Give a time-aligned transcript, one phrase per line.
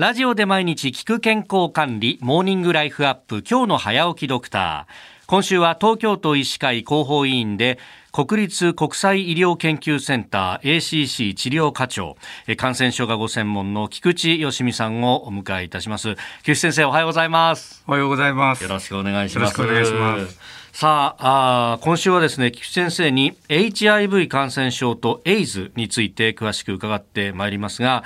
[0.00, 5.26] ラジオで毎日聞く健康管理、モーニングライフアップ、今日の早起きドクター。
[5.26, 7.78] 今週は東京都医師会広報委員で、
[8.10, 12.16] 国立国際医療研究センター ACC 治療課長、
[12.56, 16.14] 感染症がご専門の菊池よしみさんをお迎えいたします。
[16.44, 17.84] 菊池先生、おはようございます。
[17.86, 18.62] おはようございます。
[18.62, 19.60] よろしくお願いします。
[19.60, 20.40] よろしくお願いします。
[20.72, 28.04] さああ今週はですね菊池先生に HIV 感染症とエイズについて詳しく伺ってまいりますが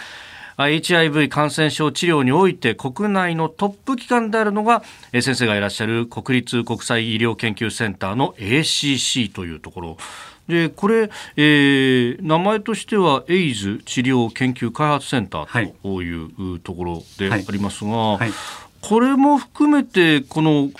[0.56, 9.96] HIV 感染症治療において国内のトップ機関であるのが先生がいらっしゃる国立国際医療研究センターの ACC というところ。
[10.48, 18.18] でこれ、えー、名前としてはエイズ治療研究開発センターというところでありますが、はい。
[18.18, 18.30] はい、
[18.82, 20.70] これも含めてこの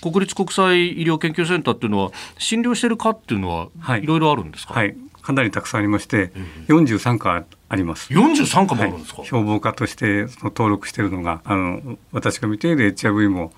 [0.00, 6.32] 国立国際医療研究センターっていうのは診療してるかっていうのはいろいろあるんですか、はい、かなりたくさんありまして、
[6.68, 8.12] うん、43科あります。
[8.12, 13.50] 43科もあるんですか、はい、標榜家としてその登録しているのがあの私が見ている HIV も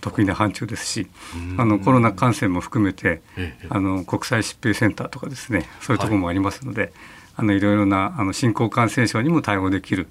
[0.00, 3.20] 得意な範疇ですし、はい、あのコロナ感染も含めて、
[3.68, 6.90] あの国際疾病センターとかですねそういうところもありますので、はい、
[7.38, 10.06] あのいろいろなあの新興感染症にも対応できる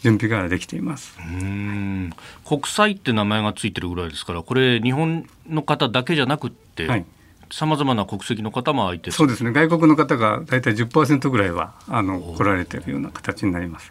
[0.00, 1.18] 準備ができています。
[1.18, 2.12] うん。
[2.46, 7.04] 国際って名前がついてるぐらいですからこれ日本の方だけじゃなくて、はい、
[7.50, 9.52] さまざまな国籍の方も相手そうですね。
[9.52, 13.90] 外国の方が大体10%ぐらいはあの来られているような形になります。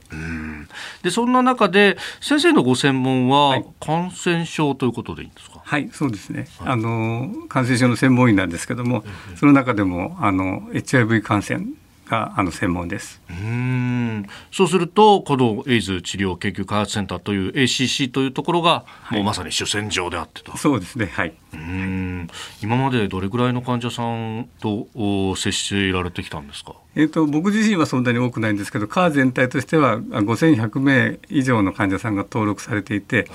[1.04, 5.62] でそんな中で先生のご専門は感染症ということでいいんですか？
[5.64, 9.04] はい、そうですね、はい、あの感染症の専門医なんですけども、
[9.36, 11.66] その中でもあの HIV 感染
[12.10, 13.22] があの専門です。
[13.30, 14.07] うん
[14.52, 20.56] そうするとこのエイズ治療研究開発センターという ACC というところが、はい、もうまさに主戦場であってと。
[20.58, 21.08] そうですね。
[21.14, 21.34] はい。
[21.54, 22.28] うん。
[22.62, 24.88] 今までどれぐらいの患者さんと
[25.36, 26.74] 接していられてきたんですか？
[26.96, 33.28] えーと、僕自身はそんなに多くないんですけどカー全体としては5100名以上の患者さんが登録されていて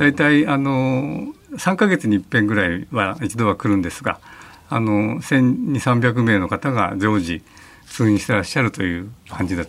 [0.00, 4.18] 大体あの3か月に一遍ぐらいは一度は来るんですが
[4.68, 7.42] あの1200300名の方が常時
[7.86, 9.64] 通院してらっしゃるという感じだ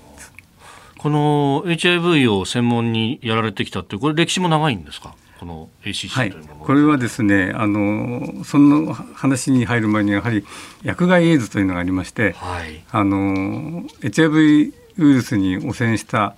[1.05, 5.13] この HIV を専門にやられてきたってこれ歴史も長いんですか？
[5.39, 6.63] この ACC というもの、は。
[6.63, 10.43] い、これはですねあのその話に入る前にやはり
[10.81, 16.35] 薬害エイズというのがありまして、はい、あの HIV ウイルスに汚染した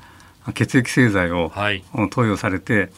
[0.53, 1.49] 血液製剤を
[2.11, 2.89] 投与されて、はい、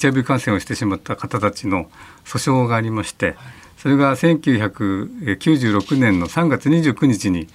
[0.00, 1.90] HIV 感染をしてしまった方たちの
[2.24, 3.34] 訴訟がありまして、
[3.78, 7.48] それが1996年の3月29日に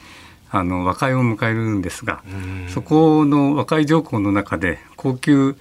[0.52, 2.24] あの和解を迎えるんですが、
[2.68, 5.56] そこの和解条項の中で恒久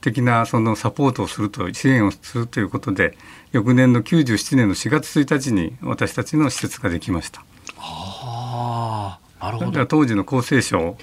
[0.00, 3.16] 的なそのサポートをすると支援をするということで
[3.52, 7.44] 翌年の97年の4月1日に私たちの施設ができました。
[7.76, 9.86] あなるほど。
[9.86, 10.96] 当時の厚生省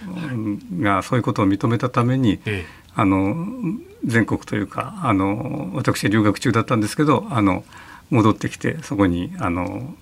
[0.79, 2.65] がそういうことを認めたために、ええ、
[2.95, 3.35] あの
[4.05, 7.63] 全国というかあの私留学中だったんですけどあの
[8.09, 9.93] 戻ってきてそこにあの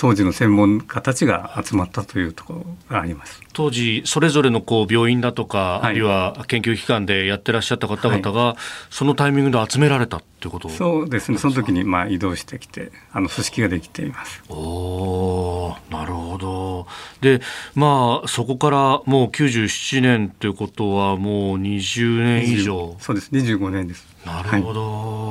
[0.00, 3.42] 当時の専門家たちが集まったというところがあります。
[3.52, 8.56] 当時、それぞれのこう病院だとか、はい、あるいは研究機関でやってらっしゃった方々が、はい、
[8.88, 10.70] そのタイミングで集められたってこと？
[10.70, 14.42] そうですね、その時にまあ移動してきて、あの組織ができています。
[14.48, 16.86] おなるほど、
[17.20, 17.42] で
[17.74, 22.96] まあ、そこからもう97年ということは、もう20年以上。
[23.00, 24.08] そうです、25年です。
[24.24, 25.29] なるほど、はい、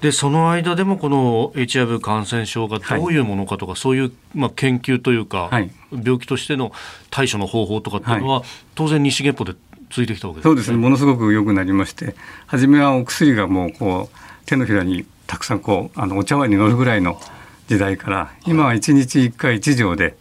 [0.00, 6.72] でその間でもこの HIV 感染症がどういうものかとか、はい、そういう、まあ、研究というか、はい、病気としての
[7.10, 8.42] 対処の方法とかっていうのは、
[8.74, 9.54] 当然西月歩で
[9.90, 10.76] ついてきたわけです、ね、そうですね。
[10.76, 12.14] ものすごく良くなりまして
[12.46, 17.20] 初めはお薬がもうこう手のひらにたくさんこうあのお茶碗に乗るぐらいの
[17.68, 20.16] 時代から今は1日1回1錠で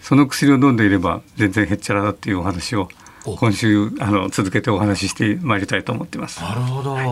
[0.00, 2.88] その薬を飲んでいれば全然へっちゃらだっていうお話を
[3.36, 6.40] 今週あの続けてお話ししてまいりたいと思ってます。
[6.42, 6.94] なるほど。
[6.94, 7.06] はい、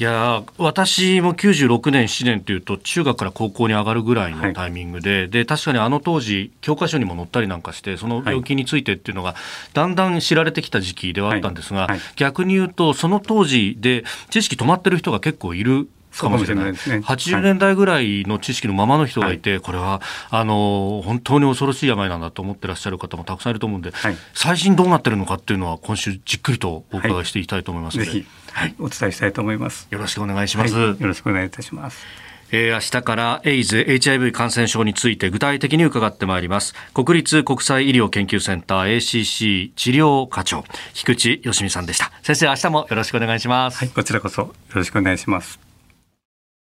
[0.00, 9.34] いや私も96年7年というと中学から高校に上がるぐらいのタイミングで、はい、で確かにあの当時教科書にも載ったりなんかしてその病気についてっていうのが
[9.74, 16.98] だんだん知られてきた時期ではあったんですが、はい、逆に言うとその当時で知識止まってる人が結構いるかもしれないですね。
[16.98, 27.98] 80年代ぐらいの知識のままの人がいて、はい、これはあの本当に恐ろしい病なんだと思ってらっしゃる方もたくさんいると思うんで、はい、最新どうなってるのかっていうのは今週じっくりとお伺いしていきたいと思います。
[27.98, 28.10] ので、
[28.52, 29.88] はい、お伝えしたいと思います。
[29.90, 30.74] よろしくお願いします。
[30.74, 32.30] よろしくお願いいたします。
[32.52, 36.74] えー、明日からエイズ HIV 感染症について具体的に伺ってまいります。
[36.94, 40.64] 国立国際医療研究センター ACC 治療課長
[40.94, 42.10] 菊池よしみさんでした。
[42.22, 43.78] 先生明日もよろしくお願いします。
[43.78, 43.88] はい。
[43.88, 45.69] こちらこそよろしくお願いします